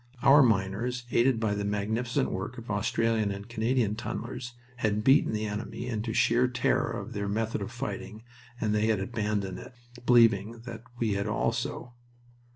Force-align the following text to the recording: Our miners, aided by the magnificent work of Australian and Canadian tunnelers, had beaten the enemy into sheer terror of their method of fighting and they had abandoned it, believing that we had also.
Our 0.23 0.41
miners, 0.41 1.03
aided 1.11 1.39
by 1.39 1.53
the 1.53 1.63
magnificent 1.63 2.31
work 2.31 2.57
of 2.57 2.71
Australian 2.71 3.29
and 3.29 3.47
Canadian 3.47 3.93
tunnelers, 3.93 4.53
had 4.77 5.03
beaten 5.03 5.31
the 5.31 5.45
enemy 5.45 5.85
into 5.85 6.11
sheer 6.11 6.47
terror 6.47 6.89
of 6.89 7.13
their 7.13 7.27
method 7.27 7.61
of 7.61 7.71
fighting 7.71 8.23
and 8.59 8.73
they 8.73 8.87
had 8.87 8.99
abandoned 8.99 9.59
it, 9.59 9.75
believing 10.07 10.61
that 10.65 10.81
we 10.97 11.13
had 11.13 11.27
also. 11.27 11.93